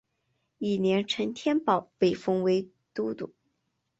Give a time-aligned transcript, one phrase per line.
[0.57, 3.35] 翌年陈添保被封为都督。